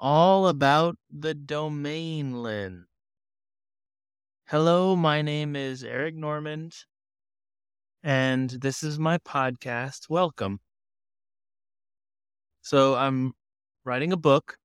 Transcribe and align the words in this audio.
all 0.00 0.48
about 0.48 0.96
the 1.10 1.34
domain 1.34 2.42
lens. 2.42 2.86
Hello, 4.46 4.96
my 4.96 5.20
name 5.20 5.54
is 5.54 5.84
Eric 5.84 6.14
Normand, 6.14 6.74
and 8.02 8.48
this 8.48 8.82
is 8.82 8.98
my 8.98 9.18
podcast. 9.18 10.08
Welcome. 10.08 10.60
So, 12.62 12.94
I'm 12.94 13.34
writing 13.84 14.12
a 14.12 14.16
book. 14.16 14.56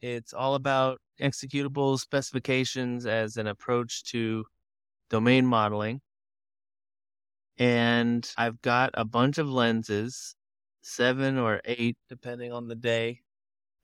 It's 0.00 0.34
all 0.34 0.54
about 0.54 1.00
executable 1.20 1.98
specifications 1.98 3.06
as 3.06 3.38
an 3.38 3.46
approach 3.46 4.04
to 4.12 4.44
domain 5.08 5.46
modeling. 5.46 6.02
And 7.56 8.30
I've 8.36 8.60
got 8.60 8.90
a 8.92 9.06
bunch 9.06 9.38
of 9.38 9.48
lenses, 9.48 10.36
seven 10.82 11.38
or 11.38 11.62
eight, 11.64 11.96
depending 12.10 12.52
on 12.52 12.68
the 12.68 12.74
day. 12.74 13.23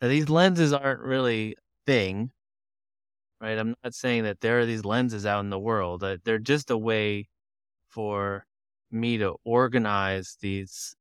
These 0.03 0.29
lenses 0.29 0.73
aren't 0.75 1.01
really 1.01 1.57
thing, 1.87 2.33
right? 3.41 3.59
I'm 3.59 3.75
not 3.83 3.95
saying 3.95 4.25
that 4.25 4.41
there 4.41 4.61
are 4.61 4.67
these 4.67 4.85
lenses 4.85 5.27
out 5.27 5.41
in 5.41 5.51
the 5.51 5.59
world. 5.59 6.03
Uh, 6.05 6.19
they're 6.25 6.39
just 6.39 6.71
a 6.71 6.79
way 6.79 7.29
for 7.89 8.47
me 8.91 9.19
to 9.19 9.37
organize 9.45 10.37
these 10.41 10.97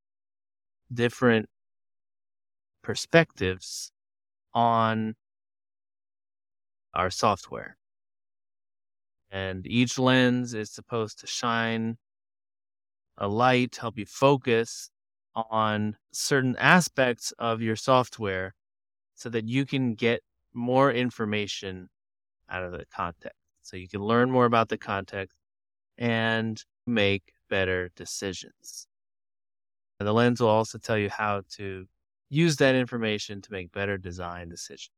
different 0.93 1.47
perspectives 2.81 3.91
on 4.53 5.15
our 6.93 7.09
software. 7.09 7.77
And 9.31 9.65
each 9.65 9.97
lens 9.97 10.53
is 10.53 10.69
supposed 10.69 11.19
to 11.21 11.25
shine 11.27 11.97
a 13.17 13.27
light, 13.27 13.75
help 13.75 13.97
you 13.97 14.05
focus 14.05 14.89
on 15.35 15.97
certain 16.11 16.55
aspects 16.57 17.31
of 17.37 17.61
your 17.61 17.75
software 17.75 18.55
so 19.19 19.27
that 19.29 19.49
you 19.49 19.65
can 19.65 19.95
get 19.95 20.21
more 20.53 20.91
information 20.93 21.89
out 22.49 22.63
of 22.63 22.71
the 22.71 22.85
context. 22.95 23.37
So 23.61 23.75
you 23.75 23.89
can 23.89 24.01
learn 24.01 24.31
more 24.31 24.45
about 24.45 24.69
the 24.69 24.77
context 24.77 25.37
and 25.97 26.63
make 26.87 27.33
better 27.49 27.91
decisions. 27.97 28.87
And 29.99 30.07
the 30.07 30.13
lens 30.13 30.39
will 30.39 30.47
also 30.47 30.77
tell 30.77 30.97
you 30.97 31.09
how 31.09 31.41
to 31.57 31.85
use 32.29 32.55
that 32.57 32.75
information 32.75 33.41
to 33.41 33.51
make 33.51 33.73
better 33.73 33.97
design 33.97 34.47
decisions. 34.47 34.91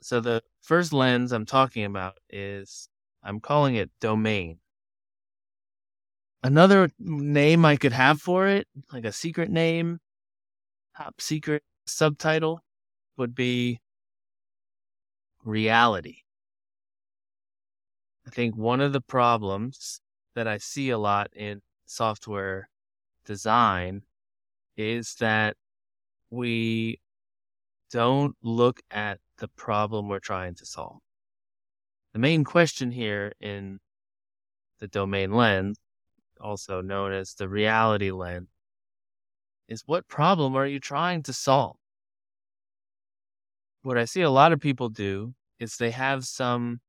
So 0.00 0.20
the 0.20 0.42
first 0.62 0.94
lens 0.94 1.32
I'm 1.32 1.44
talking 1.44 1.84
about 1.84 2.16
is 2.30 2.88
I'm 3.22 3.40
calling 3.40 3.76
it 3.76 3.90
domain. 4.00 4.61
Another 6.42 6.90
name 6.98 7.64
I 7.64 7.76
could 7.76 7.92
have 7.92 8.20
for 8.20 8.48
it, 8.48 8.66
like 8.92 9.04
a 9.04 9.12
secret 9.12 9.48
name, 9.48 10.00
top 10.96 11.20
secret 11.20 11.62
subtitle, 11.86 12.60
would 13.16 13.34
be 13.34 13.80
reality. 15.44 16.18
I 18.26 18.30
think 18.30 18.56
one 18.56 18.80
of 18.80 18.92
the 18.92 19.00
problems 19.00 20.00
that 20.34 20.48
I 20.48 20.58
see 20.58 20.90
a 20.90 20.98
lot 20.98 21.28
in 21.34 21.60
software 21.86 22.68
design 23.24 24.02
is 24.76 25.14
that 25.16 25.56
we 26.30 27.00
don't 27.92 28.34
look 28.42 28.80
at 28.90 29.18
the 29.38 29.48
problem 29.48 30.08
we're 30.08 30.18
trying 30.18 30.54
to 30.56 30.66
solve. 30.66 30.98
The 32.14 32.18
main 32.18 32.42
question 32.42 32.90
here 32.90 33.32
in 33.40 33.78
the 34.80 34.88
domain 34.88 35.32
lens, 35.32 35.76
also 36.42 36.80
known 36.80 37.12
as 37.12 37.34
the 37.34 37.48
reality 37.48 38.10
lens, 38.10 38.48
is 39.68 39.84
what 39.86 40.08
problem 40.08 40.56
are 40.56 40.66
you 40.66 40.80
trying 40.80 41.22
to 41.22 41.32
solve? 41.32 41.76
What 43.82 43.98
I 43.98 44.04
see 44.04 44.22
a 44.22 44.30
lot 44.30 44.52
of 44.52 44.60
people 44.60 44.88
do 44.88 45.34
is 45.58 45.76
they 45.76 45.90
have 45.90 46.24
some 46.24 46.80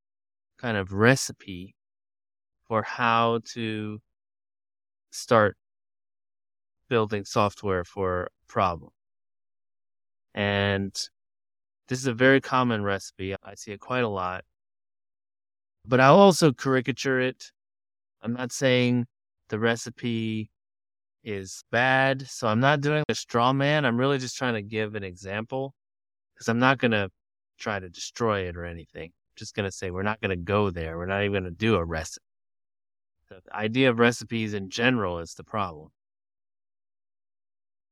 kind 0.58 0.76
of 0.76 0.92
recipe 0.92 1.74
for 2.66 2.82
how 2.82 3.40
to 3.52 4.00
start 5.10 5.56
building 6.88 7.24
software 7.24 7.84
for 7.84 8.24
a 8.24 8.28
problem. 8.48 8.90
And 10.34 10.92
this 11.88 11.98
is 11.98 12.06
a 12.06 12.14
very 12.14 12.40
common 12.40 12.82
recipe. 12.82 13.34
I 13.42 13.54
see 13.54 13.72
it 13.72 13.80
quite 13.80 14.04
a 14.04 14.08
lot. 14.08 14.44
But 15.86 16.00
I'll 16.00 16.18
also 16.18 16.52
caricature 16.52 17.20
it. 17.20 17.52
I'm 18.22 18.32
not 18.32 18.52
saying 18.52 19.06
the 19.48 19.58
recipe 19.58 20.50
is 21.22 21.64
bad. 21.70 22.28
So 22.28 22.46
I'm 22.48 22.60
not 22.60 22.80
doing 22.80 23.04
a 23.08 23.14
straw 23.14 23.52
man. 23.52 23.84
I'm 23.84 23.96
really 23.96 24.18
just 24.18 24.36
trying 24.36 24.54
to 24.54 24.62
give 24.62 24.94
an 24.94 25.04
example 25.04 25.74
because 26.34 26.48
I'm 26.48 26.58
not 26.58 26.78
going 26.78 26.92
to 26.92 27.10
try 27.58 27.78
to 27.78 27.88
destroy 27.88 28.48
it 28.48 28.56
or 28.56 28.64
anything. 28.64 29.10
I'm 29.10 29.36
just 29.36 29.54
going 29.54 29.68
to 29.68 29.72
say 29.72 29.90
we're 29.90 30.02
not 30.02 30.20
going 30.20 30.30
to 30.30 30.36
go 30.36 30.70
there. 30.70 30.98
We're 30.98 31.06
not 31.06 31.22
even 31.22 31.32
going 31.32 31.44
to 31.44 31.50
do 31.50 31.76
a 31.76 31.84
recipe. 31.84 32.24
The 33.28 33.40
idea 33.54 33.90
of 33.90 33.98
recipes 33.98 34.54
in 34.54 34.68
general 34.68 35.18
is 35.18 35.34
the 35.34 35.44
problem. 35.44 35.88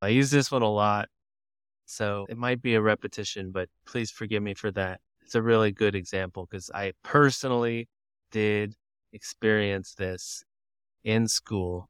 I 0.02 0.08
use 0.08 0.30
this 0.30 0.50
one 0.50 0.62
a 0.62 0.68
lot 0.68 1.08
so 1.92 2.26
it 2.30 2.38
might 2.38 2.62
be 2.62 2.74
a 2.74 2.80
repetition, 2.80 3.50
but 3.50 3.68
please 3.84 4.10
forgive 4.10 4.42
me 4.42 4.54
for 4.54 4.70
that. 4.72 5.00
It's 5.20 5.34
a 5.34 5.42
really 5.42 5.72
good 5.72 5.94
example 5.94 6.46
because 6.50 6.70
I 6.74 6.92
personally 7.02 7.86
did 8.30 8.74
experience 9.12 9.94
this 9.94 10.42
in 11.04 11.28
school 11.28 11.88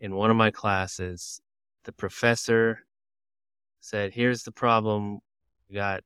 in 0.00 0.14
one 0.14 0.30
of 0.30 0.36
my 0.36 0.50
classes. 0.50 1.40
The 1.84 1.92
professor 1.92 2.80
said, 3.80 4.12
Here's 4.12 4.42
the 4.42 4.52
problem. 4.52 5.20
We 5.68 5.76
got 5.76 6.02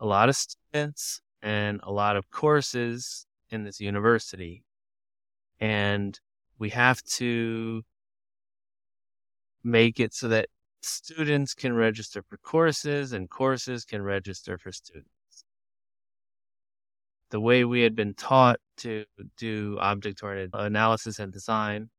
a 0.00 0.06
lot 0.06 0.28
of 0.28 0.36
students 0.36 1.20
and 1.42 1.80
a 1.82 1.92
lot 1.92 2.16
of 2.16 2.30
courses 2.30 3.26
in 3.50 3.64
this 3.64 3.80
university. 3.80 4.64
And 5.60 6.18
we 6.58 6.70
have 6.70 7.02
to 7.04 7.82
make 9.64 10.00
it 10.00 10.14
so 10.14 10.28
that 10.28 10.48
students 10.82 11.54
can 11.54 11.74
register 11.74 12.22
for 12.22 12.36
courses 12.38 13.12
and 13.12 13.28
courses 13.28 13.84
can 13.84 14.02
register 14.02 14.58
for 14.58 14.72
students. 14.72 15.17
The 17.30 17.40
way 17.40 17.64
we 17.64 17.82
had 17.82 17.94
been 17.94 18.14
taught 18.14 18.58
to 18.78 19.04
do 19.36 19.76
object 19.80 20.22
oriented 20.22 20.50
analysis 20.54 21.18
and 21.18 21.32
design 21.32 21.90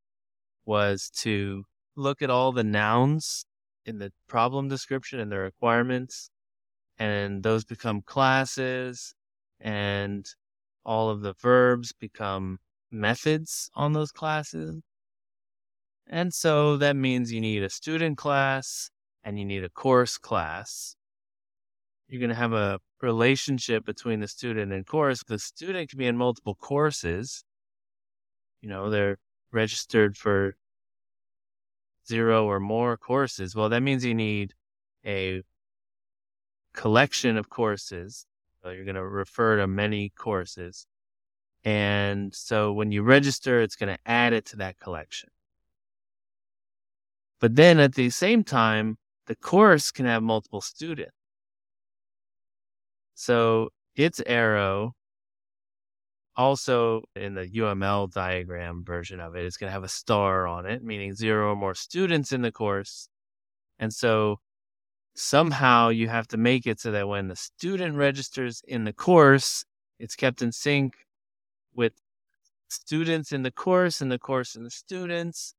was 0.65 1.09
to 1.17 1.63
look 1.95 2.21
at 2.21 2.29
all 2.29 2.51
the 2.51 2.63
nouns 2.63 3.45
in 3.85 3.99
the 3.99 4.11
problem 4.27 4.69
description 4.69 5.19
and 5.19 5.31
the 5.31 5.37
requirements, 5.39 6.29
and 6.97 7.43
those 7.43 7.63
become 7.63 8.01
classes, 8.01 9.13
and 9.59 10.25
all 10.85 11.09
of 11.09 11.21
the 11.21 11.33
verbs 11.33 11.91
become 11.91 12.59
methods 12.91 13.69
on 13.75 13.93
those 13.93 14.11
classes. 14.11 14.81
And 16.07 16.33
so 16.33 16.77
that 16.77 16.95
means 16.95 17.31
you 17.31 17.41
need 17.41 17.63
a 17.63 17.69
student 17.69 18.17
class 18.17 18.89
and 19.23 19.37
you 19.37 19.45
need 19.45 19.63
a 19.63 19.69
course 19.69 20.17
class. 20.17 20.95
You're 22.09 22.19
going 22.19 22.29
to 22.29 22.35
have 22.35 22.53
a 22.53 22.79
relationship 23.01 23.85
between 23.85 24.19
the 24.19 24.27
student 24.27 24.73
and 24.73 24.85
course. 24.85 25.23
The 25.23 25.37
student 25.37 25.91
can 25.91 25.99
be 25.99 26.07
in 26.07 26.17
multiple 26.17 26.55
courses. 26.55 27.43
You 28.61 28.69
know, 28.69 28.89
they're 28.89 29.19
registered 29.51 30.17
for 30.17 30.55
zero 32.07 32.45
or 32.45 32.59
more 32.59 32.97
courses. 32.97 33.55
Well, 33.55 33.69
that 33.69 33.83
means 33.83 34.03
you 34.03 34.15
need 34.15 34.55
a 35.05 35.43
collection 36.73 37.37
of 37.37 37.49
courses. 37.49 38.25
So 38.63 38.71
you're 38.71 38.85
going 38.85 38.95
to 38.95 39.07
refer 39.07 39.57
to 39.57 39.67
many 39.67 40.09
courses. 40.09 40.87
And 41.63 42.33
so 42.33 42.73
when 42.73 42.91
you 42.91 43.03
register, 43.03 43.61
it's 43.61 43.75
going 43.75 43.93
to 43.95 43.99
add 44.05 44.33
it 44.33 44.45
to 44.47 44.55
that 44.57 44.79
collection. 44.79 45.29
But 47.39 47.55
then 47.55 47.79
at 47.79 47.93
the 47.93 48.09
same 48.09 48.43
time, 48.43 48.97
the 49.27 49.35
course 49.35 49.91
can 49.91 50.07
have 50.07 50.23
multiple 50.23 50.61
students. 50.61 51.18
So 53.19 53.67
its 53.97 54.21
arrow 54.25 54.93
also 56.37 57.01
in 57.17 57.33
the 57.33 57.49
UML 57.49 58.13
diagram 58.13 58.85
version 58.85 59.19
of 59.19 59.35
it 59.35 59.43
is 59.43 59.57
going 59.57 59.67
to 59.67 59.73
have 59.73 59.83
a 59.83 59.89
star 59.89 60.47
on 60.47 60.65
it, 60.65 60.85
meaning 60.85 61.13
zero 61.13 61.51
or 61.51 61.55
more 61.57 61.75
students 61.75 62.31
in 62.31 62.43
the 62.43 62.51
course. 62.53 63.09
And 63.77 63.93
so 63.93 64.39
somehow 65.15 65.89
you 65.89 66.07
have 66.07 66.29
to 66.29 66.37
make 66.37 66.65
it 66.65 66.79
so 66.79 66.91
that 66.91 67.09
when 67.09 67.27
the 67.27 67.35
student 67.35 67.97
registers 67.97 68.61
in 68.65 68.85
the 68.85 68.93
course, 68.93 69.65
it's 69.99 70.15
kept 70.15 70.41
in 70.41 70.53
sync 70.53 70.93
with 71.75 71.91
students 72.69 73.33
in 73.33 73.43
the 73.43 73.51
course 73.51 73.99
and 73.99 74.09
the 74.09 74.17
course 74.17 74.55
and 74.55 74.65
the 74.65 74.71
students. 74.71 75.55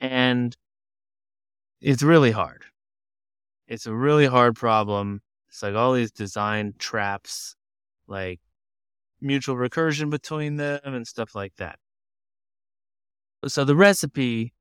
And 0.00 0.56
it's 1.82 2.02
really 2.02 2.30
hard. 2.30 2.64
It's 3.68 3.84
a 3.84 3.92
really 3.92 4.26
hard 4.26 4.56
problem. 4.56 5.20
It's 5.56 5.62
like 5.62 5.74
all 5.74 5.94
these 5.94 6.10
design 6.10 6.74
traps, 6.78 7.56
like 8.06 8.40
mutual 9.22 9.56
recursion 9.56 10.10
between 10.10 10.56
them 10.56 10.80
and 10.84 11.08
stuff 11.08 11.34
like 11.34 11.56
that. 11.56 11.78
So 13.46 13.64
the 13.64 13.74
recipe 13.74 14.52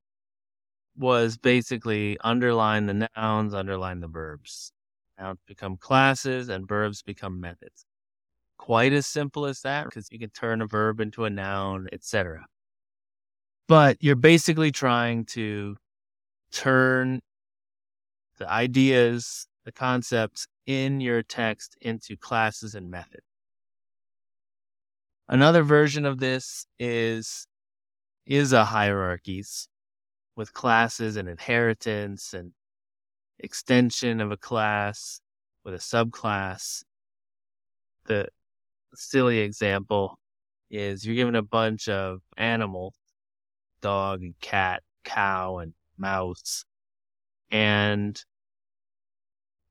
was 0.96 1.38
basically 1.38 2.18
underline 2.22 2.86
the 2.86 3.10
nouns, 3.18 3.54
underline 3.54 4.00
the 4.00 4.08
verbs. 4.08 4.72
Nouns 5.20 5.40
become 5.46 5.76
classes 5.76 6.48
and 6.48 6.66
verbs 6.66 7.02
become 7.02 7.42
methods. 7.42 7.86
Quite 8.58 8.94
as 8.94 9.06
simple 9.06 9.46
as 9.46 9.64
that 9.64 9.88
because 9.88 10.10
you 10.14 10.18
can 10.18 10.30
turn 10.30 10.62
a 10.62 10.66
verb 10.66 11.02
into 11.02 11.26
a 11.26 11.30
noun, 11.30 11.90
etc. 11.92 12.46
But 13.68 13.98
you're 14.00 14.16
basically 14.16 14.72
trying 14.72 15.26
to 15.26 15.76
turn 16.54 17.20
the 18.38 18.50
ideas, 18.50 19.46
the 19.66 19.74
concepts 19.74 20.48
in 20.66 21.02
your 21.02 21.24
text 21.24 21.78
into 21.82 22.18
classes 22.18 22.76
and 22.76 22.90
methods. 22.90 23.24
Another 25.28 25.64
version 25.64 26.06
of 26.06 26.20
this 26.20 26.68
is 26.80 27.48
is 28.26 28.54
a 28.54 28.66
hierarchies 28.66 29.68
with 30.36 30.54
classes 30.54 31.16
and 31.16 31.30
inheritance 31.30 32.34
and 32.34 32.52
extension 33.40 34.20
of 34.22 34.32
a 34.32 34.38
class 34.38 35.22
with 35.64 35.74
a 35.74 35.78
subclass. 35.78 36.84
The 38.06 38.28
silly 38.94 39.40
example 39.40 40.20
is 40.70 41.06
you're 41.06 41.16
given 41.16 41.36
a 41.36 41.42
bunch 41.42 41.88
of 41.88 42.22
animals, 42.38 42.96
dog 43.82 44.22
and 44.22 44.40
cat, 44.42 44.84
cow 45.04 45.58
and 45.58 45.74
mouse, 45.98 46.66
and 47.52 48.24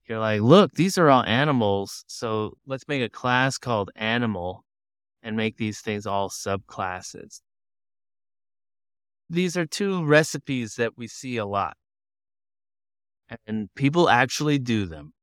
you're 0.08 0.18
like, 0.18 0.40
look, 0.40 0.72
these 0.74 0.98
are 0.98 1.10
all 1.10 1.24
animals. 1.24 2.04
So 2.06 2.58
let's 2.66 2.86
make 2.88 3.02
a 3.02 3.08
class 3.08 3.58
called 3.58 3.90
animal 3.96 4.64
and 5.22 5.36
make 5.36 5.56
these 5.56 5.80
things 5.80 6.06
all 6.06 6.28
subclasses. 6.28 7.40
These 9.30 9.56
are 9.56 9.66
two 9.66 10.04
recipes 10.04 10.76
that 10.76 10.98
we 10.98 11.06
see 11.06 11.38
a 11.38 11.46
lot. 11.46 11.76
And 13.46 13.74
people 13.74 14.08
actually 14.08 14.58
do 14.58 14.84
them. 14.84 15.14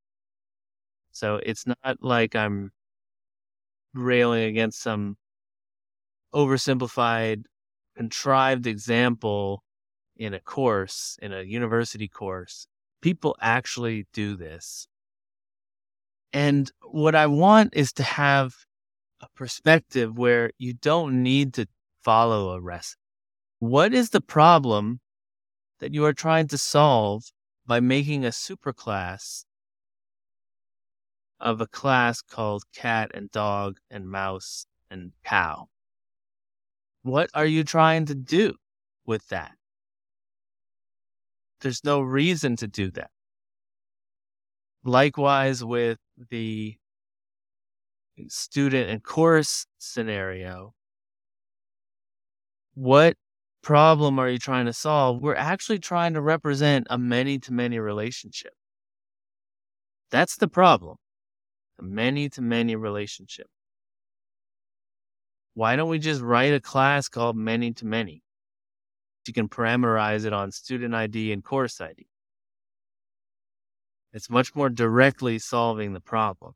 So 1.12 1.39
it's 1.44 1.66
not 1.68 1.98
like 2.01 2.36
I'm 2.36 2.72
railing 3.94 4.44
against 4.44 4.81
some 4.81 5.18
oversimplified, 6.34 7.44
contrived 7.95 8.66
example 8.66 9.63
in 10.16 10.34
a 10.34 10.39
course, 10.39 11.18
in 11.22 11.34
a 11.34 11.44
university 11.44 12.07
course. 12.07 12.68
People 13.01 13.36
actually 13.42 14.07
do 14.13 14.36
this. 14.36 14.88
And 16.33 16.71
what 16.83 17.15
I 17.15 17.27
want 17.27 17.74
is 17.75 17.92
to 17.94 18.03
have 18.03 18.53
a 19.21 19.27
perspective 19.36 20.18
where 20.18 20.51
you 20.57 20.74
don't 20.74 21.21
need 21.21 21.53
to 21.56 21.68
follow 22.03 22.51
a 22.51 22.62
recipe. 22.62 23.00
What 23.59 23.94
is 23.94 24.09
the 24.09 24.21
problem 24.21 25.01
that 25.80 25.94
you 25.94 26.06
are 26.06 26.13
trying 26.13 26.48
to 26.48 26.57
solve 26.57 27.25
by 27.65 27.80
making 27.80 28.25
a 28.25 28.30
superclass 28.30 29.45
of 31.39 31.59
a 31.59 31.68
class 31.68 32.21
called 32.21 32.63
cat 32.74 33.12
and 33.13 33.31
dog 33.31 33.77
and 33.89 34.09
mouse 34.09 34.65
and 34.89 35.12
cow? 35.24 35.68
What 37.03 37.30
are 37.33 37.45
you 37.45 37.63
trying 37.63 38.06
to 38.06 38.15
do 38.15 38.56
with 39.06 39.27
that? 39.30 39.53
There's 41.62 41.84
no 41.84 42.02
reason 42.02 42.56
to 42.58 42.68
do 42.68 42.92
that. 42.92 43.12
Likewise 44.84 45.63
with 45.63 46.00
the 46.30 46.75
student 48.28 48.90
and 48.90 49.04
course 49.04 49.68
scenario, 49.78 50.74
what 52.74 53.16
problem 53.62 54.18
are 54.18 54.30
you 54.30 54.40
trying 54.40 54.66
to 54.66 54.74
solve? 54.74 55.22
We're 55.22 55.36
actually 55.36 55.80
trying 55.80 56.13
to 56.16 56.22
represent 56.22 56.88
a 56.90 56.98
many 56.98 57.38
to 57.40 57.54
many 57.54 57.80
relationship. 57.80 58.54
That's 60.10 60.38
the 60.38 60.48
problem. 60.48 60.98
A 61.80 61.84
many 61.84 62.28
to 62.30 62.42
many 62.42 62.75
relationship. 62.75 63.48
Why 65.54 65.75
don't 65.75 65.90
we 65.90 66.00
just 66.00 66.22
write 66.22 66.54
a 66.54 66.60
class 66.60 67.08
called 67.08 67.36
many 67.36 67.72
to 67.74 67.86
many? 67.86 68.24
You 69.28 69.34
can 69.34 69.50
parameterize 69.50 70.26
it 70.26 70.34
on 70.34 70.52
student 70.52 70.96
ID 70.96 71.32
and 71.32 71.44
course 71.44 71.80
ID. 71.80 72.08
It's 74.14 74.30
much 74.30 74.56
more 74.56 74.70
directly 74.70 75.40
solving 75.40 75.94
the 75.94 76.02
problem. 76.02 76.54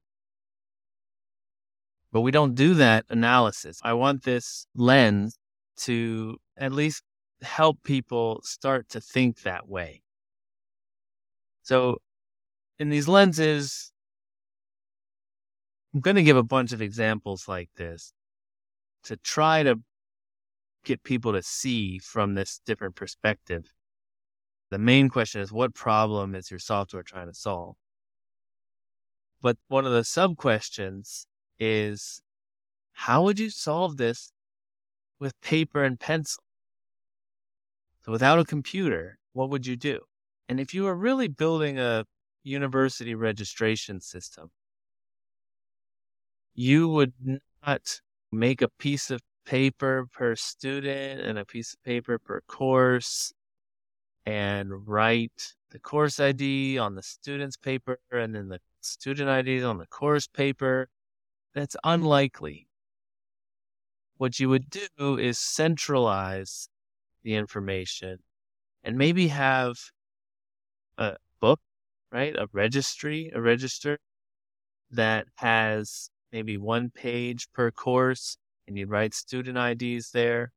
But 2.12 2.22
we 2.22 2.32
don't 2.32 2.56
do 2.56 2.74
that 2.76 3.06
analysis. 3.10 3.80
I 3.84 3.94
want 3.94 4.24
this 4.24 4.68
lens 4.76 5.38
to 5.78 6.38
at 6.58 6.72
least 6.72 7.04
help 7.42 7.84
people 7.84 8.42
start 8.44 8.90
to 8.90 9.02
think 9.02 9.42
that 9.42 9.68
way. 9.68 10.02
So, 11.62 11.98
in 12.80 12.90
these 12.90 13.08
lenses, 13.08 13.92
I'm 15.94 16.02
going 16.02 16.16
to 16.16 16.24
give 16.24 16.38
a 16.38 16.44
bunch 16.44 16.72
of 16.74 16.82
examples 16.82 17.48
like 17.48 17.70
this 17.76 18.14
to 19.04 19.18
try 19.18 19.64
to 19.64 19.80
get 20.86 21.04
people 21.04 21.34
to 21.34 21.44
see 21.44 22.00
from 22.00 22.36
this 22.36 22.62
different 22.66 22.96
perspective. 22.96 23.66
The 24.72 24.78
main 24.78 25.10
question 25.10 25.42
is 25.42 25.52
what 25.52 25.74
problem 25.74 26.36
is 26.36 26.50
your 26.50 26.60
software 26.60 27.04
trying 27.04 27.28
to 27.28 27.34
solve? 27.34 27.76
But 29.42 29.58
one 29.68 29.86
of 29.86 29.92
the 29.92 30.04
sub 30.04 30.38
questions 30.38 31.28
is 31.60 32.22
how 32.94 33.24
would 33.24 33.40
you 33.40 33.50
solve 33.50 33.98
this 33.98 34.32
with 35.20 35.40
paper 35.42 35.84
and 35.84 36.00
pencil? 36.00 36.44
So 38.04 38.12
without 38.12 38.40
a 38.40 38.46
computer, 38.46 39.18
what 39.34 39.50
would 39.50 39.68
you 39.68 39.76
do? 39.76 40.00
And 40.48 40.60
if 40.60 40.74
you 40.74 40.84
were 40.84 40.96
really 40.96 41.28
building 41.28 41.80
a 41.80 42.06
university 42.44 43.16
registration 43.16 44.00
system, 44.00 44.52
you 46.54 46.88
would 46.88 47.14
not 47.66 48.02
make 48.32 48.62
a 48.62 48.70
piece 48.70 49.12
of 49.12 49.22
paper 49.46 50.08
per 50.12 50.36
student 50.36 51.22
and 51.22 51.38
a 51.38 51.46
piece 51.46 51.74
of 51.74 51.84
paper 51.84 52.18
per 52.20 52.42
course 52.42 53.34
and 54.26 54.88
write 54.88 55.54
the 55.72 55.80
course 55.80 56.20
ID 56.20 56.78
on 56.78 56.96
the 56.96 57.04
student's 57.04 57.58
paper 57.58 58.00
and 58.12 58.34
then 58.36 58.50
the 58.50 58.60
student 58.82 59.30
IDs 59.30 59.64
on 59.64 59.78
the 59.78 59.88
course 59.88 60.28
paper 60.28 60.88
that's 61.54 61.76
unlikely. 61.84 62.68
What 64.18 64.40
you 64.40 64.50
would 64.50 64.70
do 64.70 65.18
is 65.18 65.40
centralize 65.40 66.70
the 67.24 67.36
information 67.36 68.20
and 68.84 68.98
maybe 68.98 69.28
have 69.28 69.76
a 70.98 71.16
book, 71.40 71.60
right? 72.12 72.36
A 72.36 72.48
registry, 72.52 73.32
a 73.34 73.42
register 73.42 74.00
that 74.92 75.28
has 75.36 76.10
maybe 76.32 76.58
one 76.58 76.92
page 76.92 77.48
per 77.54 77.72
course 77.72 78.38
and 78.68 78.78
you'd 78.78 78.90
write 78.90 79.14
student 79.14 79.58
IDs 79.58 80.12
there. 80.12 80.52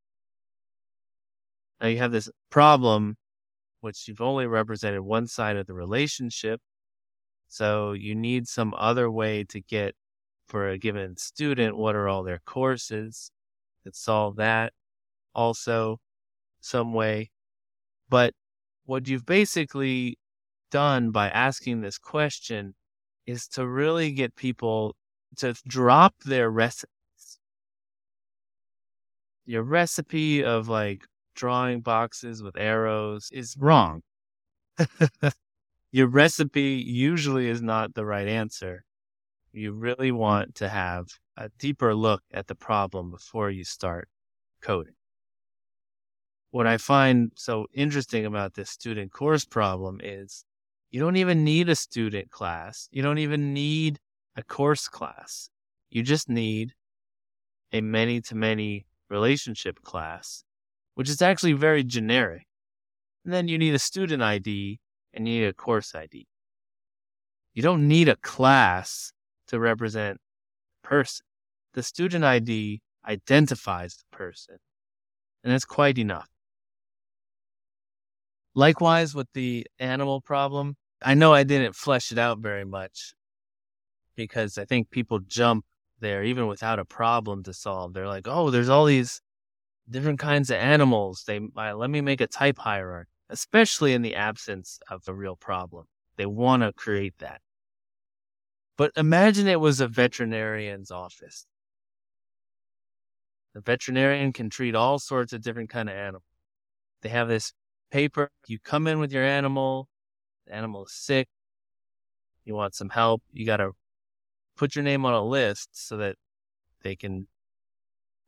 Now 1.81 1.89
you 1.89 1.99
have 1.99 2.13
this 2.13 2.29
problem, 2.51 3.17
which 3.81 4.09
you've 4.09 4.21
only 4.21 4.47
represented 4.47 5.01
one 5.01 5.27
side 5.27 5.57
of 5.57 5.67
the 5.67 5.75
relationship. 5.75 6.61
So 7.49 7.93
you 7.93 8.15
need 8.15 8.49
some 8.49 8.75
other 8.77 9.11
way 9.11 9.45
to 9.45 9.61
get 9.61 9.95
for 10.49 10.69
a 10.69 10.79
given 10.79 11.17
student, 11.17 11.77
what 11.77 11.95
are 11.95 12.09
all 12.09 12.23
their 12.23 12.41
courses? 12.45 13.31
Could 13.85 13.95
solve 13.95 14.37
that 14.37 14.73
also 15.35 16.01
some 16.61 16.93
way. 16.93 17.31
But 18.09 18.35
what 18.87 19.07
you've 19.09 19.27
basically 19.27 20.19
done 20.71 21.11
by 21.11 21.29
asking 21.29 21.81
this 21.81 21.99
question 21.99 22.75
is 23.27 23.47
to 23.49 23.67
really 23.67 24.13
get 24.13 24.35
people 24.35 24.97
to 25.37 25.55
drop 25.67 26.15
their 26.25 26.51
recipes. 26.51 26.91
Your 29.49 29.63
recipe 29.63 30.45
of 30.45 30.69
like 30.69 31.05
drawing 31.35 31.81
boxes 31.81 32.43
with 32.43 32.57
arrows 32.57 33.31
is 33.33 33.57
wrong. 33.59 34.03
Your 35.93 36.07
recipe 36.07 36.85
usually 36.87 37.49
is 37.49 37.63
not 37.63 37.95
the 37.95 38.05
right 38.05 38.29
answer 38.29 38.85
you 39.53 39.73
really 39.73 40.13
want 40.13 40.55
to 40.57 40.69
have 40.69 41.07
a 41.37 41.49
deeper 41.59 41.95
look 41.95 42.23
at 42.33 42.47
the 42.47 42.55
problem 42.55 43.11
before 43.11 43.51
you 43.51 43.65
start 43.65 44.09
coding. 44.61 44.95
What 46.51 46.67
I 46.67 46.79
find 46.79 47.33
so 47.35 47.67
interesting 47.75 48.25
about 48.25 48.55
this 48.55 48.71
student 48.71 49.13
course 49.13 49.45
problem 49.45 50.01
is 50.03 50.45
you 50.91 51.01
don't 51.01 51.17
even 51.17 51.45
need 51.45 51.69
a 51.69 51.75
student 51.75 52.31
class. 52.31 52.89
You 52.91 53.03
don't 53.03 53.19
even 53.19 53.53
need 53.53 53.99
a 54.37 54.43
course 54.43 54.89
class. 54.89 55.51
You 55.91 56.03
just 56.03 56.29
need 56.29 56.73
a 57.73 57.81
many 57.81 58.21
to 58.23 58.35
many 58.35 58.87
relationship 59.11 59.83
class, 59.83 60.45
which 60.95 61.09
is 61.09 61.23
actually 61.23 61.53
very 61.53 61.85
generic. 61.85 62.47
And 63.25 63.33
then 63.33 63.49
you 63.49 63.59
need 63.59 63.75
a 63.75 63.79
student 63.79 64.23
ID 64.23 64.81
and 65.13 65.29
you 65.29 65.41
need 65.41 65.47
a 65.47 65.53
course 65.53 65.95
ID. 65.95 66.27
You 67.55 67.63
don't 67.63 67.89
need 67.89 68.09
a 68.09 68.17
class 68.17 69.13
to 69.49 69.59
represent 69.59 70.21
the 70.83 70.89
person. 70.89 71.25
The 71.75 71.83
student 71.83 72.25
ID 72.25 72.81
identifies 73.07 73.97
the 73.97 74.17
person, 74.17 74.57
and 75.43 75.53
that's 75.53 75.65
quite 75.65 75.99
enough. 75.99 76.29
Likewise 78.55 79.15
with 79.15 79.29
the 79.35 79.67
animal 79.79 80.21
problem, 80.21 80.77
I 81.03 81.15
know 81.15 81.33
I 81.33 81.45
didn't 81.45 81.77
flesh 81.77 82.11
it 82.11 82.19
out 82.19 82.39
very 82.39 82.65
much 82.65 83.15
because 84.17 84.59
I 84.59 84.65
think 84.65 84.91
people 84.91 85.21
jump 85.21 85.65
there 86.01 86.23
even 86.25 86.47
without 86.47 86.79
a 86.79 86.85
problem 86.85 87.43
to 87.45 87.53
solve. 87.53 87.93
They're 87.93 88.09
like, 88.09 88.27
oh, 88.29 88.51
there's 88.51 88.69
all 88.69 88.85
these 88.85 89.21
different 89.91 90.19
kinds 90.19 90.51
of 90.51 90.57
animals. 90.57 91.25
They 91.27 91.41
uh, 91.57 91.75
let 91.75 91.91
me 91.91 92.01
make 92.01 92.21
a 92.21 92.27
type 92.27 92.59
hierarchy, 92.59 93.11
especially 93.31 93.93
in 93.93 94.03
the 94.03 94.15
absence 94.15 94.79
of 94.91 95.03
a 95.09 95.15
real 95.15 95.37
problem. 95.37 95.87
They 96.17 96.27
want 96.27 96.63
to 96.63 96.73
create 96.73 97.15
that. 97.19 97.41
But 98.77 98.93
imagine 98.97 99.49
it 99.49 99.61
was 99.61 99.81
a 99.81 99.89
veterinarian's 99.89 100.91
office. 100.91 101.47
The 103.55 103.61
veterinarian 103.61 104.33
can 104.33 104.51
treat 104.51 104.75
all 104.75 104.99
sorts 104.99 105.33
of 105.33 105.43
different 105.43 105.71
kind 105.71 105.89
of 105.89 105.97
animals. 105.97 106.23
They 107.03 107.09
have 107.09 107.29
this 107.29 107.53
paper. 107.91 108.31
You 108.47 108.59
come 108.61 108.87
in 108.87 109.01
with 109.01 109.13
your 109.13 109.25
animal. 109.25 109.89
The 110.47 110.55
animal 110.55 110.87
is 110.87 110.93
sick. 110.93 111.29
You 112.45 112.55
want 112.55 112.75
some 112.75 112.91
help. 112.91 113.23
You 113.33 113.47
got 113.47 113.59
to 113.59 113.73
put 114.59 114.77
your 114.77 114.83
name 114.83 115.07
on 115.07 115.15
a 115.15 115.25
list 115.25 115.71
so 115.73 115.97
that 115.97 116.17
they 116.83 116.97
can 116.97 117.27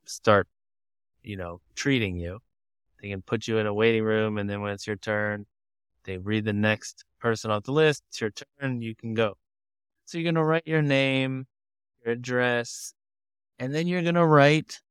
start, 0.05 0.47
you 1.21 1.37
know, 1.37 1.61
treating 1.75 2.17
you. 2.17 2.39
They 3.01 3.09
can 3.09 3.21
put 3.21 3.47
you 3.47 3.57
in 3.57 3.67
a 3.67 3.73
waiting 3.73 4.03
room, 4.03 4.37
and 4.37 4.49
then 4.49 4.61
when 4.61 4.71
it's 4.71 4.87
your 4.87 4.95
turn, 4.95 5.45
they 6.05 6.17
read 6.17 6.45
the 6.45 6.53
next 6.53 7.05
person 7.19 7.51
off 7.51 7.63
the 7.63 7.71
list. 7.71 8.03
It's 8.09 8.21
your 8.21 8.31
turn. 8.31 8.81
You 8.81 8.95
can 8.95 9.13
go. 9.13 9.37
So 10.05 10.17
you're 10.17 10.23
going 10.23 10.35
to 10.35 10.43
write 10.43 10.65
your 10.65 10.81
name, 10.81 11.47
your 12.03 12.13
address, 12.13 12.93
and 13.59 13.73
then 13.73 13.87
you're 13.87 14.01
going 14.01 14.15
to 14.15 14.25
write 14.25 14.81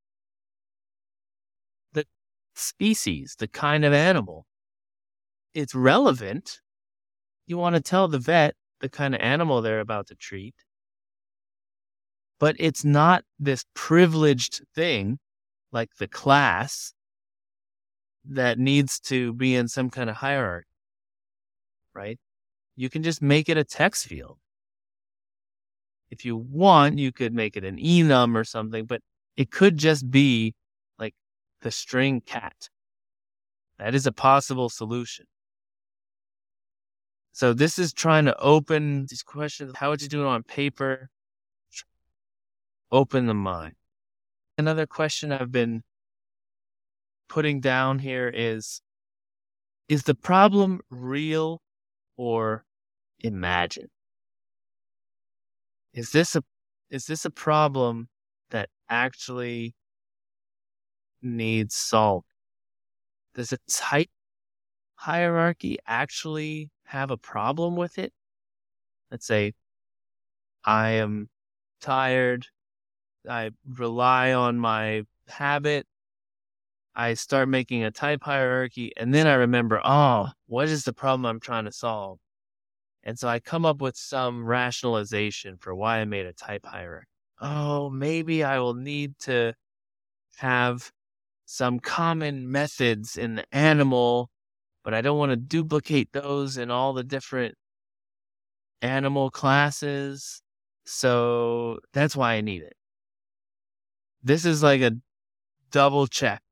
the 1.93 2.05
species, 2.55 3.37
the 3.39 3.49
kind 3.49 3.85
of 3.85 3.93
animal. 3.93 4.47
It's 5.55 5.75
relevant. 5.75 6.61
You 7.47 7.59
want 7.59 7.75
to 7.75 7.83
tell 7.83 8.09
the 8.09 8.19
vet 8.19 8.55
the 8.81 8.89
kind 8.89 9.15
of 9.15 9.21
animal 9.21 9.61
they're 9.61 9.81
about 9.81 10.07
to 10.09 10.15
treat. 10.15 10.55
But 12.41 12.57
it's 12.59 12.85
not 12.85 13.23
this 13.39 13.65
privileged 13.75 14.63
thing 14.75 15.21
like 15.71 15.91
the 15.99 16.09
class 16.09 16.93
that 18.25 18.59
needs 18.59 18.99
to 19.01 19.33
be 19.35 19.55
in 19.55 19.69
some 19.69 19.91
kind 19.91 20.11
of 20.11 20.17
hierarchy, 20.17 20.67
right? 21.95 22.19
You 22.75 22.91
can 22.91 23.05
just 23.05 23.23
make 23.23 23.49
it 23.49 23.57
a 23.57 23.65
text 23.65 24.07
field 24.07 24.39
if 26.11 26.25
you 26.25 26.37
want, 26.37 26.99
you 26.99 27.13
could 27.13 27.33
make 27.33 27.57
it 27.57 27.65
an 27.65 27.77
enum 27.77 28.37
or 28.37 28.45
something, 28.45 28.85
but 28.85 29.01
it 29.37 29.51
could 29.51 29.77
just 29.77 30.11
be 30.11 30.55
like 30.99 31.15
the 31.63 31.71
string 31.71 32.21
cat. 32.21 32.69
That 33.79 33.95
is 33.95 34.07
a 34.07 34.13
possible 34.13 34.69
solution. 34.69 35.27
So 37.33 37.55
this 37.55 37.79
is 37.79 37.93
trying 37.93 38.25
to 38.27 38.37
open 38.39 39.07
these 39.09 39.23
questions. 39.23 39.73
How 39.77 39.91
would 39.91 40.03
you 40.03 40.09
do 40.09 40.23
it 40.23 40.27
on 40.27 40.43
paper? 40.43 41.09
Open 42.93 43.27
the 43.27 43.35
mind. 43.35 43.75
Another 44.59 44.87
question 44.87 45.33
I've 45.33 45.53
been 45.53 45.83
putting 47.29 47.61
down 47.61 47.99
here 48.01 48.29
is 48.29 48.83
Is 49.89 50.03
the 50.05 50.15
problem 50.15 50.81
real 50.91 51.63
or 52.17 52.65
imagined? 53.21 53.91
is 55.93 56.11
this 56.13 56.37
a 56.37 56.43
is 56.91 57.07
this 57.07 57.25
a 57.25 57.31
problem 57.31 58.09
that 58.51 58.69
actually 58.89 59.75
needs 61.23 61.75
solved? 61.75 62.27
Does 63.35 63.53
a 63.53 63.59
type 63.69 64.11
hierarchy 64.97 65.79
actually 65.87 66.71
have 66.85 67.11
a 67.11 67.17
problem 67.17 67.77
with 67.77 67.99
it? 67.99 68.13
Let's 69.11 69.27
say 69.27 69.53
I 70.65 70.91
am 70.91 71.29
tired. 71.81 72.47
I 73.29 73.51
rely 73.67 74.33
on 74.33 74.59
my 74.59 75.05
habit. 75.29 75.87
I 76.95 77.15
start 77.15 77.49
making 77.49 77.85
a 77.85 77.91
type 77.91 78.23
hierarchy 78.23 78.93
and 78.97 79.15
then 79.15 79.27
I 79.27 79.35
remember, 79.35 79.81
oh, 79.85 80.29
what 80.47 80.69
is 80.69 80.85
the 80.85 80.93
problem 80.93 81.25
I'm 81.25 81.41
trying 81.41 81.65
to 81.65 81.73
solve? 81.73 82.19
And 83.05 83.19
so 83.19 83.29
I 83.29 83.39
come 83.41 83.65
up 83.65 83.81
with 83.81 83.97
some 83.97 84.45
rationalization 84.45 85.57
for 85.59 85.75
why 85.75 85.99
I 85.99 86.05
made 86.05 86.27
a 86.27 86.33
type 86.33 86.67
hierarchy. 86.67 87.07
Oh, 87.41 87.89
maybe 87.89 88.45
I 88.45 88.59
will 88.59 88.75
need 88.75 89.19
to 89.21 89.55
have 90.37 90.91
some 91.47 91.81
common 91.81 92.51
methods 92.51 93.17
in 93.17 93.37
the 93.37 93.45
animal, 93.53 94.31
but 94.85 94.95
I 94.95 95.01
don't 95.01 95.19
want 95.19 95.31
to 95.31 95.37
duplicate 95.37 96.13
those 96.13 96.59
in 96.59 96.71
all 96.71 96.93
the 96.93 97.05
different 97.05 97.55
animal 98.83 99.31
classes. 99.31 100.43
So 100.85 101.79
that's 101.93 102.17
why 102.17 102.35
I 102.35 102.41
need 102.41 102.63
it. 102.63 102.75
This 104.23 104.45
is 104.45 104.63
like 104.63 104.81
a 104.81 104.93
double 105.71 106.07
check 106.07 106.43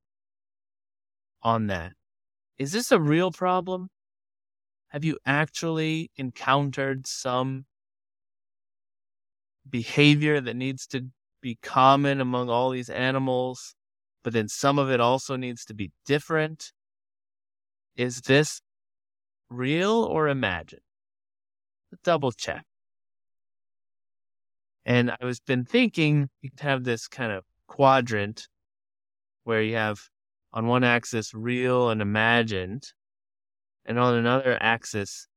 on 1.43 1.67
that. 1.69 1.93
Is 2.59 2.73
this 2.73 2.91
a 2.91 3.01
real 3.01 3.31
problem? 3.31 3.91
have 4.89 5.05
you 5.05 5.19
actually 5.27 6.11
encountered 6.17 7.07
some 7.07 7.67
behavior 9.69 10.41
that 10.41 10.57
needs 10.57 10.87
to 10.87 11.09
be 11.43 11.59
common 11.63 12.21
among 12.21 12.49
all 12.49 12.71
these 12.71 12.89
animals, 12.89 13.75
but 14.25 14.33
then 14.33 14.49
some 14.49 14.79
of 14.79 14.91
it 14.91 15.01
also 15.01 15.37
needs 15.37 15.65
to 15.67 15.75
be 15.75 15.93
different? 16.07 16.73
Is 17.97 18.23
this 18.23 18.63
real 19.51 20.05
or 20.05 20.29
imagined? 20.29 20.83
Double 22.03 22.33
check. 22.33 22.65
And 24.87 25.11
I 25.11 25.25
was 25.25 25.39
been 25.41 25.67
thinking 25.67 26.31
you 26.41 26.51
could 26.51 26.61
have 26.61 26.85
this 26.85 27.09
kind 27.09 27.33
of 27.33 27.45
quadrant 27.79 28.49
where 29.45 29.63
you 29.63 29.77
have 29.77 30.01
on 30.53 30.67
one 30.67 30.83
axis 30.83 31.33
real 31.33 31.91
and 31.91 32.03
imagined, 32.03 32.83
and 33.85 34.01
on 34.01 34.15
another 34.15 34.59
axis, 34.61 35.29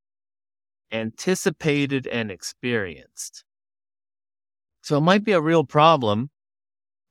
anticipated 0.92 2.08
and 2.08 2.32
experienced. 2.32 3.44
So 4.82 4.98
it 4.98 5.02
might 5.02 5.24
be 5.24 5.34
a 5.34 5.40
real 5.40 5.64
problem, 5.64 6.32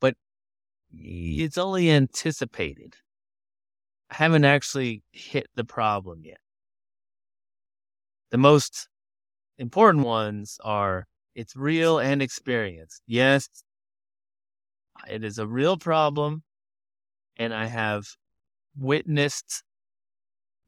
but 0.00 0.16
it's 0.92 1.56
only 1.56 1.88
anticipated. 1.92 2.96
I 4.10 4.16
haven't 4.16 4.44
actually 4.44 5.04
hit 5.12 5.46
the 5.54 5.64
problem 5.64 6.22
yet. 6.24 6.40
The 8.32 8.38
most 8.38 8.88
important 9.58 10.04
ones 10.04 10.58
are 10.64 11.06
it's 11.36 11.54
real 11.54 12.00
and 12.00 12.20
experienced. 12.20 13.02
Yes, 13.06 13.48
it 15.08 15.24
is 15.24 15.38
a 15.38 15.46
real 15.46 15.76
problem, 15.76 16.42
and 17.36 17.54
I 17.54 17.66
have 17.66 18.06
witnessed 18.76 19.62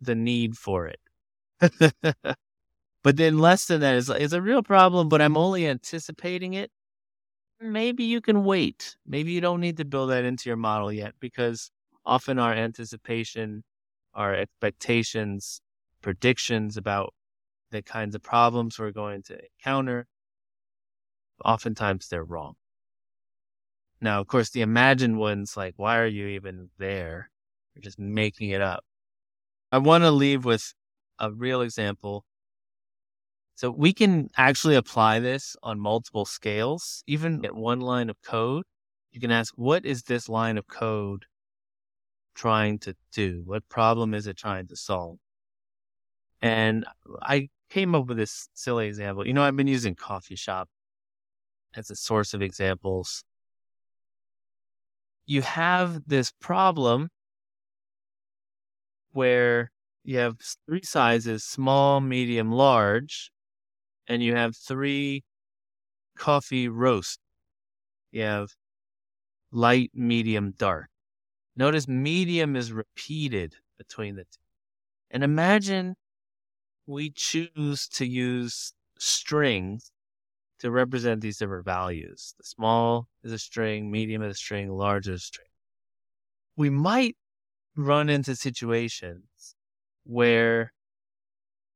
the 0.00 0.14
need 0.14 0.56
for 0.56 0.88
it. 0.88 1.00
but 3.02 3.16
then 3.16 3.38
less 3.38 3.66
than 3.66 3.80
that 3.80 3.96
is, 3.96 4.10
is 4.10 4.32
a 4.32 4.42
real 4.42 4.62
problem, 4.62 5.08
but 5.08 5.22
I'm 5.22 5.36
only 5.36 5.66
anticipating 5.66 6.54
it. 6.54 6.70
Maybe 7.60 8.04
you 8.04 8.20
can 8.20 8.44
wait. 8.44 8.96
Maybe 9.06 9.32
you 9.32 9.40
don't 9.40 9.60
need 9.60 9.76
to 9.76 9.84
build 9.84 10.10
that 10.10 10.24
into 10.24 10.50
your 10.50 10.56
model 10.56 10.92
yet 10.92 11.14
because 11.20 11.70
often 12.04 12.38
our 12.38 12.52
anticipation, 12.52 13.62
our 14.14 14.34
expectations, 14.34 15.60
predictions 16.02 16.76
about 16.76 17.14
the 17.70 17.82
kinds 17.82 18.14
of 18.14 18.22
problems 18.22 18.78
we're 18.78 18.90
going 18.90 19.22
to 19.24 19.38
encounter, 19.58 20.06
oftentimes 21.44 22.08
they're 22.08 22.24
wrong. 22.24 22.54
Now, 24.02 24.20
of 24.20 24.26
course, 24.26 24.50
the 24.50 24.62
imagined 24.62 25.16
ones, 25.16 25.56
like, 25.56 25.74
why 25.76 25.98
are 25.98 26.06
you 26.06 26.26
even 26.26 26.70
there? 26.76 27.30
You're 27.74 27.82
just 27.82 28.00
making 28.00 28.50
it 28.50 28.60
up. 28.60 28.84
I 29.70 29.78
want 29.78 30.02
to 30.02 30.10
leave 30.10 30.44
with 30.44 30.74
a 31.20 31.30
real 31.30 31.60
example. 31.60 32.24
So 33.54 33.70
we 33.70 33.92
can 33.92 34.28
actually 34.36 34.74
apply 34.74 35.20
this 35.20 35.56
on 35.62 35.78
multiple 35.78 36.24
scales, 36.24 37.04
even 37.06 37.44
at 37.44 37.54
one 37.54 37.80
line 37.80 38.10
of 38.10 38.20
code. 38.22 38.64
You 39.12 39.20
can 39.20 39.30
ask, 39.30 39.54
what 39.54 39.86
is 39.86 40.02
this 40.02 40.28
line 40.28 40.58
of 40.58 40.66
code 40.66 41.26
trying 42.34 42.80
to 42.80 42.96
do? 43.12 43.42
What 43.44 43.68
problem 43.68 44.14
is 44.14 44.26
it 44.26 44.36
trying 44.36 44.66
to 44.66 44.76
solve? 44.76 45.18
And 46.40 46.84
I 47.22 47.50
came 47.70 47.94
up 47.94 48.06
with 48.06 48.16
this 48.16 48.48
silly 48.52 48.88
example. 48.88 49.24
You 49.24 49.32
know, 49.32 49.44
I've 49.44 49.54
been 49.54 49.68
using 49.68 49.94
Coffee 49.94 50.34
Shop 50.34 50.68
as 51.76 51.88
a 51.88 51.94
source 51.94 52.34
of 52.34 52.42
examples. 52.42 53.22
You 55.26 55.42
have 55.42 56.02
this 56.06 56.32
problem 56.40 57.08
where 59.12 59.70
you 60.04 60.18
have 60.18 60.36
three 60.66 60.82
sizes 60.82 61.44
small, 61.44 62.00
medium, 62.00 62.50
large, 62.50 63.30
and 64.08 64.22
you 64.22 64.34
have 64.34 64.56
three 64.56 65.22
coffee 66.16 66.68
roast. 66.68 67.20
You 68.10 68.22
have 68.22 68.50
light, 69.52 69.90
medium, 69.94 70.52
dark. 70.56 70.88
Notice 71.56 71.86
medium 71.86 72.56
is 72.56 72.72
repeated 72.72 73.56
between 73.78 74.16
the 74.16 74.24
two. 74.24 74.40
And 75.10 75.22
imagine 75.22 75.94
we 76.86 77.10
choose 77.10 77.86
to 77.88 78.06
use 78.06 78.72
strings 78.98 79.91
to 80.62 80.70
represent 80.70 81.20
these 81.20 81.38
different 81.38 81.64
values. 81.64 82.34
The 82.38 82.44
small 82.44 83.08
is 83.24 83.32
a 83.32 83.38
string, 83.38 83.90
medium 83.90 84.22
is 84.22 84.36
a 84.36 84.38
string, 84.38 84.70
large 84.70 85.08
is 85.08 85.20
a 85.20 85.24
string. 85.24 85.48
We 86.56 86.70
might 86.70 87.16
run 87.74 88.08
into 88.08 88.36
situations 88.36 89.56
where 90.04 90.72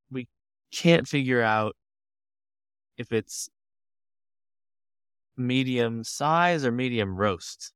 we 0.09 0.29
can't 0.71 1.09
figure 1.09 1.43
out 1.43 1.75
if 2.97 3.11
it's 3.11 3.49
medium 5.37 6.05
size 6.05 6.65
or 6.65 6.71
medium 6.71 7.17
roast. 7.17 7.73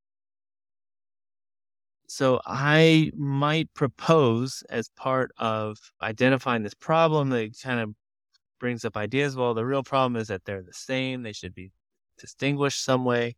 So 2.07 2.39
I 2.45 3.11
might 3.17 3.73
propose 3.73 4.63
as 4.69 4.87
part 4.95 5.31
of 5.37 5.77
identifying 6.01 6.63
this 6.63 6.73
problem 6.73 7.31
the 7.31 7.51
kind 7.61 7.81
of 7.81 7.95
brings 8.61 8.85
up 8.85 8.95
ideas. 8.95 9.35
Well, 9.35 9.53
the 9.53 9.65
real 9.65 9.83
problem 9.83 10.15
is 10.15 10.29
that 10.29 10.45
they're 10.45 10.61
the 10.61 10.71
same. 10.71 11.23
They 11.23 11.33
should 11.33 11.53
be 11.53 11.71
distinguished 12.17 12.81
some 12.81 13.03
way. 13.03 13.35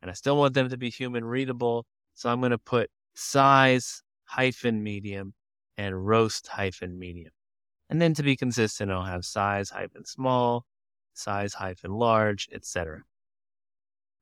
And 0.00 0.10
I 0.10 0.14
still 0.14 0.38
want 0.38 0.54
them 0.54 0.70
to 0.70 0.78
be 0.78 0.88
human 0.88 1.24
readable. 1.24 1.84
So 2.14 2.30
I'm 2.30 2.40
going 2.40 2.52
to 2.52 2.58
put 2.58 2.88
size 3.14 4.02
hyphen 4.24 4.82
medium 4.82 5.34
and 5.76 6.06
roast 6.06 6.46
hyphen 6.46 6.98
medium. 6.98 7.32
And 7.90 8.00
then 8.00 8.14
to 8.14 8.22
be 8.22 8.36
consistent, 8.36 8.90
I'll 8.90 9.04
have 9.04 9.24
size 9.24 9.70
hyphen 9.70 10.06
small, 10.06 10.64
size 11.12 11.54
hyphen 11.54 11.92
large, 11.92 12.48
etc. 12.52 13.02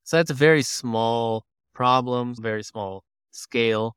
So 0.02 0.16
that's 0.16 0.30
a 0.30 0.34
very 0.34 0.62
small 0.62 1.44
problem, 1.74 2.34
very 2.34 2.64
small 2.64 3.04
scale. 3.30 3.96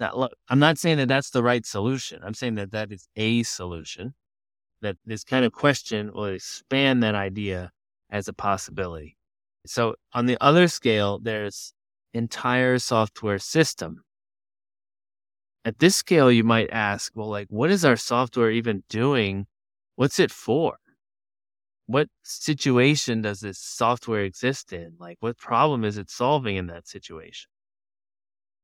Now, 0.00 0.16
look, 0.16 0.32
I'm 0.48 0.58
not 0.58 0.78
saying 0.78 0.96
that 0.98 1.08
that's 1.08 1.30
the 1.30 1.42
right 1.42 1.66
solution. 1.66 2.22
I'm 2.24 2.34
saying 2.34 2.54
that 2.54 2.70
that 2.72 2.90
is 2.92 3.08
a 3.14 3.42
solution. 3.42 4.14
That 4.80 4.96
this 5.04 5.24
kind 5.24 5.44
of 5.44 5.52
question 5.52 6.12
will 6.12 6.26
expand 6.26 7.02
that 7.02 7.14
idea 7.14 7.72
as 8.10 8.28
a 8.28 8.32
possibility. 8.32 9.16
So 9.66 9.96
on 10.12 10.26
the 10.26 10.38
other 10.40 10.68
scale, 10.68 11.18
there's 11.18 11.72
entire 12.14 12.78
software 12.78 13.38
system. 13.38 14.04
At 15.64 15.80
this 15.80 15.96
scale, 15.96 16.30
you 16.30 16.44
might 16.44 16.70
ask, 16.70 17.12
well, 17.14 17.28
like, 17.28 17.48
what 17.50 17.70
is 17.70 17.84
our 17.84 17.96
software 17.96 18.50
even 18.50 18.84
doing? 18.88 19.46
What's 19.96 20.18
it 20.18 20.30
for? 20.30 20.78
What 21.86 22.08
situation 22.22 23.22
does 23.22 23.40
this 23.40 23.58
software 23.58 24.22
exist 24.22 24.72
in? 24.72 24.94
Like, 24.98 25.16
what 25.20 25.36
problem 25.38 25.84
is 25.84 25.98
it 25.98 26.10
solving 26.10 26.56
in 26.56 26.68
that 26.68 26.86
situation? 26.86 27.50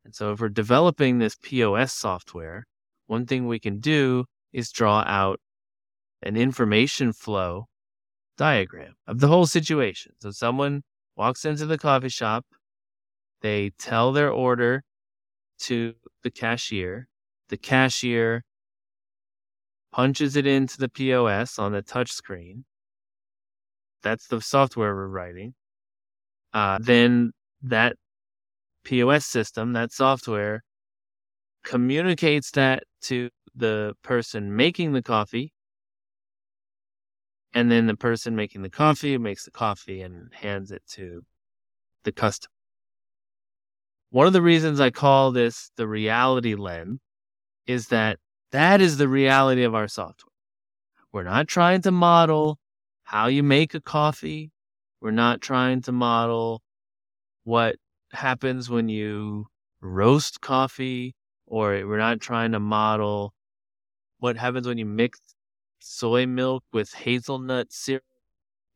And 0.05 0.15
so 0.15 0.33
if 0.33 0.41
we're 0.41 0.49
developing 0.49 1.19
this 1.19 1.37
POS 1.43 1.93
software, 1.93 2.67
one 3.07 3.27
thing 3.27 3.47
we 3.47 3.59
can 3.59 3.81
do 3.81 4.27
is 4.53 4.71
draw 4.71 5.03
out 5.07 5.41
an 6.23 6.37
information 6.37 7.13
flow 7.13 7.67
diagram 8.37 8.95
of 9.07 9.21
the 9.21 9.29
whole 9.29 9.47
situation. 9.47 10.13
So 10.21 10.31
someone 10.31 10.83
walks 11.17 11.45
into 11.45 11.67
the 11.67 11.79
coffee 11.79 12.09
shop, 12.09 12.45
they 13.41 13.71
tell 13.79 14.13
their 14.13 14.31
order 14.31 14.83
to 15.61 15.95
the 16.23 16.31
cashier, 16.31 17.09
the 17.49 17.57
cashier 17.57 18.43
punches 19.93 20.35
it 20.35 20.47
into 20.47 20.77
the 20.79 20.89
POS 20.89 21.59
on 21.59 21.73
the 21.73 21.83
touch 21.83 22.11
screen. 22.11 22.65
That's 24.03 24.27
the 24.27 24.41
software 24.41 24.95
we're 24.95 25.07
writing. 25.07 25.55
Uh, 26.53 26.79
then 26.81 27.33
that 27.63 27.97
POS 28.85 29.25
system, 29.25 29.73
that 29.73 29.93
software, 29.93 30.63
communicates 31.65 32.51
that 32.53 32.85
to 33.03 33.31
the 33.55 33.95
person 34.03 34.55
making 34.55 34.93
the 34.93 35.03
coffee. 35.03 35.53
And 37.55 37.71
then 37.71 37.87
the 37.87 37.97
person 37.97 38.35
making 38.35 38.63
the 38.63 38.71
coffee 38.71 39.17
makes 39.17 39.45
the 39.45 39.53
coffee 39.53 40.03
and 40.03 40.35
hands 40.35 40.73
it 40.73 40.83
to 40.89 41.23
the 42.03 42.13
customer. 42.13 42.51
One 44.11 44.27
of 44.27 44.33
the 44.33 44.43
reasons 44.43 44.81
I 44.81 44.91
call 44.91 45.31
this 45.31 45.71
the 45.77 45.89
reality 45.89 46.55
lens 46.57 47.01
is 47.67 47.89
that 47.89 48.19
that 48.51 48.81
is 48.81 48.97
the 48.97 49.09
reality 49.09 49.63
of 49.63 49.75
our 49.75 49.89
software. 49.89 50.33
We're 51.13 51.23
not 51.23 51.49
trying 51.49 51.83
to 51.83 51.91
model 51.91 52.59
how 53.05 53.27
you 53.29 53.43
make 53.43 53.75
a 53.75 53.81
coffee. 53.81 54.51
We're 55.01 55.13
not 55.13 55.41
trying 55.41 55.83
to 55.83 55.93
model 55.93 56.63
what 57.45 57.77
happens 58.13 58.69
when 58.71 58.89
you 58.89 59.47
roast 59.81 60.41
coffee, 60.41 61.15
or 61.47 61.87
we're 61.87 61.99
not 61.99 62.21
trying 62.21 62.53
to 62.53 62.61
model 62.61 63.35
what 64.19 64.37
happens 64.37 64.67
when 64.67 64.79
you 64.79 64.87
mix 64.87 65.21
soy 65.85 66.27
milk 66.27 66.65
with 66.73 66.93
hazelnut 66.95 67.73
syrup 67.73 68.03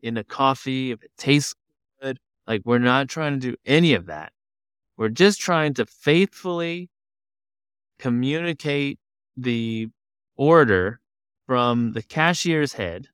in 0.03 0.17
a 0.17 0.25
coffee, 0.25 0.91
if 0.91 1.03
it 1.03 1.11
tastes 1.17 1.55
good. 2.01 2.19
Like, 2.47 2.63
we're 2.65 2.79
not 2.79 3.09
trying 3.09 3.41
to 3.41 3.51
do 3.51 3.57
any 3.67 3.95
of 3.95 4.07
that. 4.07 4.33
We're 4.97 5.09
just 5.09 5.41
trying 5.41 5.75
to 5.75 5.87
faithfully 5.87 6.91
communicate 7.99 8.99
the 9.37 9.89
order 10.37 11.01
from 11.47 11.93
the 11.93 12.03
cashier's 12.03 12.75
head 12.75 13.09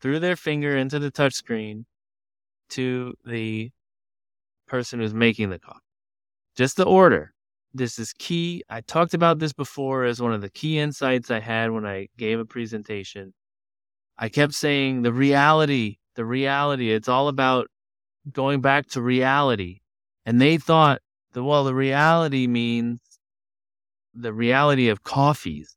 through 0.00 0.18
their 0.18 0.36
finger 0.36 0.76
into 0.76 0.98
the 0.98 1.10
touchscreen 1.10 1.84
to 2.70 3.14
the 3.24 3.70
person 4.66 5.00
who's 5.00 5.14
making 5.14 5.50
the 5.50 5.58
coffee. 5.58 5.80
Just 6.56 6.76
the 6.76 6.84
order. 6.84 7.34
This 7.72 7.98
is 7.98 8.12
key. 8.12 8.64
I 8.68 8.80
talked 8.80 9.14
about 9.14 9.38
this 9.38 9.52
before 9.52 10.04
as 10.04 10.20
one 10.20 10.32
of 10.32 10.40
the 10.40 10.50
key 10.50 10.78
insights 10.78 11.30
I 11.30 11.38
had 11.38 11.70
when 11.70 11.86
I 11.86 12.08
gave 12.16 12.40
a 12.40 12.44
presentation. 12.44 13.32
I 14.18 14.28
kept 14.28 14.54
saying 14.54 15.02
the 15.02 15.12
reality, 15.12 15.98
the 16.16 16.24
reality. 16.24 16.92
It's 16.92 17.08
all 17.08 17.28
about 17.28 17.68
going 18.32 18.60
back 18.60 18.86
to 18.90 19.02
reality. 19.02 19.80
And 20.26 20.40
they 20.40 20.58
thought 20.58 21.00
that, 21.32 21.44
well, 21.44 21.64
the 21.64 21.74
reality 21.74 22.46
means 22.46 23.00
the 24.14 24.32
reality 24.32 24.88
of 24.88 25.04
coffees. 25.04 25.76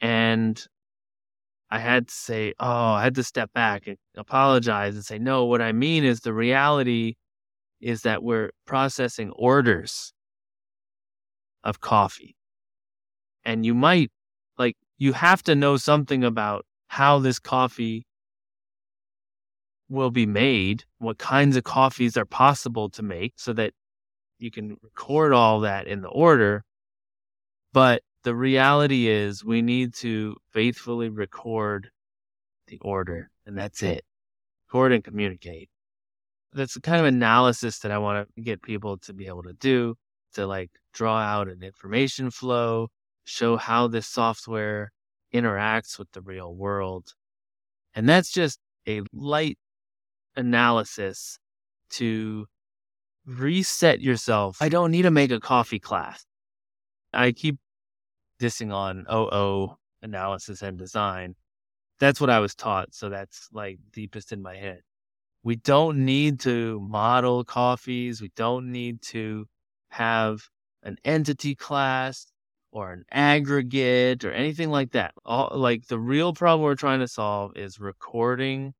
And 0.00 0.62
I 1.70 1.78
had 1.78 2.08
to 2.08 2.14
say, 2.14 2.54
oh, 2.58 2.92
I 2.92 3.04
had 3.04 3.14
to 3.16 3.22
step 3.22 3.52
back 3.52 3.86
and 3.86 3.96
apologize 4.16 4.94
and 4.94 5.04
say, 5.04 5.18
no, 5.18 5.44
what 5.44 5.62
I 5.62 5.72
mean 5.72 6.04
is 6.04 6.20
the 6.20 6.32
reality 6.32 7.14
is 7.80 8.02
that 8.02 8.22
we're 8.22 8.50
processing 8.66 9.30
orders 9.32 10.12
of 11.64 11.80
coffee. 11.80 12.36
And 13.44 13.64
you 13.64 13.74
might, 13.74 14.10
like, 14.58 14.76
you 14.96 15.12
have 15.12 15.42
to 15.44 15.54
know 15.54 15.76
something 15.76 16.24
about 16.24 16.66
how 16.88 17.18
this 17.18 17.38
coffee 17.38 18.06
will 19.88 20.10
be 20.10 20.26
made, 20.26 20.84
what 20.98 21.18
kinds 21.18 21.56
of 21.56 21.64
coffees 21.64 22.16
are 22.16 22.26
possible 22.26 22.90
to 22.90 23.02
make 23.02 23.34
so 23.36 23.52
that 23.54 23.72
you 24.38 24.50
can 24.50 24.76
record 24.82 25.32
all 25.32 25.60
that 25.60 25.86
in 25.86 26.02
the 26.02 26.08
order. 26.08 26.64
But 27.72 28.02
the 28.24 28.34
reality 28.34 29.08
is 29.08 29.44
we 29.44 29.62
need 29.62 29.94
to 29.94 30.36
faithfully 30.50 31.08
record 31.08 31.90
the 32.66 32.78
order 32.80 33.30
and 33.46 33.56
that's 33.56 33.82
it. 33.82 34.04
Record 34.66 34.92
and 34.92 35.02
communicate. 35.02 35.70
That's 36.52 36.74
the 36.74 36.80
kind 36.80 37.00
of 37.00 37.06
analysis 37.06 37.78
that 37.80 37.92
I 37.92 37.98
want 37.98 38.28
to 38.36 38.42
get 38.42 38.62
people 38.62 38.98
to 38.98 39.12
be 39.12 39.26
able 39.26 39.42
to 39.42 39.52
do 39.52 39.96
to 40.34 40.46
like 40.46 40.70
draw 40.92 41.18
out 41.18 41.48
an 41.48 41.62
information 41.62 42.30
flow, 42.30 42.88
show 43.24 43.56
how 43.56 43.88
this 43.88 44.06
software 44.06 44.92
interacts 45.34 45.98
with 45.98 46.10
the 46.12 46.22
real 46.22 46.54
world. 46.54 47.12
And 47.94 48.08
that's 48.08 48.30
just 48.30 48.58
a 48.86 49.02
light 49.12 49.58
analysis 50.36 51.38
to 51.90 52.46
reset 53.26 54.00
yourself. 54.00 54.58
I 54.60 54.68
don't 54.68 54.90
need 54.90 55.02
to 55.02 55.10
make 55.10 55.30
a 55.30 55.40
coffee 55.40 55.78
class. 55.78 56.24
I 57.12 57.32
keep 57.32 57.58
dissing 58.40 58.72
on 58.72 59.06
OO 59.12 59.76
analysis 60.02 60.62
and 60.62 60.78
design. 60.78 61.34
That's 62.00 62.20
what 62.20 62.30
I 62.30 62.38
was 62.38 62.54
taught. 62.54 62.94
So 62.94 63.08
that's 63.08 63.48
like 63.52 63.78
deepest 63.92 64.32
in 64.32 64.40
my 64.42 64.56
head. 64.56 64.80
We 65.42 65.56
don't 65.56 66.04
need 66.04 66.40
to 66.40 66.80
model 66.80 67.44
coffees. 67.44 68.20
We 68.20 68.30
don't 68.36 68.72
need 68.72 69.02
to 69.02 69.46
have 69.90 70.48
an 70.82 70.96
entity 71.04 71.54
class 71.54 72.26
or 72.70 72.92
an 72.92 73.04
aggregate 73.10 74.24
or 74.24 74.32
anything 74.32 74.70
like 74.70 74.92
that. 74.92 75.14
All 75.24 75.50
like 75.54 75.86
the 75.86 75.98
real 75.98 76.32
problem 76.32 76.64
we're 76.64 76.74
trying 76.74 77.00
to 77.00 77.08
solve 77.08 77.56
is 77.56 77.80
recording 77.80 78.74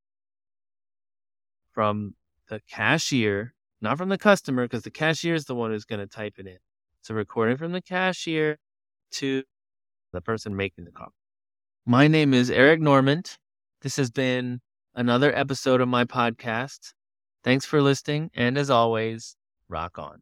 from 1.73 2.15
the 2.49 2.61
cashier, 2.71 3.55
not 3.81 3.99
from 3.99 4.09
the 4.09 4.19
customer, 4.19 4.65
because 4.65 4.83
the 4.83 4.91
cashier 4.91 5.35
is 5.35 5.45
the 5.45 5.55
one 5.55 5.71
who's 5.71 5.85
going 5.85 6.01
to 6.01 6.07
type 6.07 6.35
it 6.39 6.47
in. 6.47 6.59
So 7.03 7.15
recording 7.15 7.57
from 7.57 7.73
the 7.73 7.81
cashier 7.81 8.59
to 9.13 9.43
the 10.13 10.21
person 10.21 10.57
making 10.57 10.85
the 10.85 10.91
coffee. 10.91 11.13
My 11.87 12.09
name 12.09 12.35
is 12.35 12.51
Eric 12.51 12.81
Normand. 12.81 13.39
This 13.83 13.97
has 13.97 14.11
been 14.11 14.61
another 14.99 15.35
episode 15.37 15.81
of 15.81 15.89
my 15.89 16.05
podcast. 16.05 16.93
Thanks 17.45 17.65
for 17.65 17.81
listening. 17.81 18.31
And 18.35 18.59
as 18.59 18.69
always, 18.69 19.37
rock 19.69 19.99
on. 19.99 20.17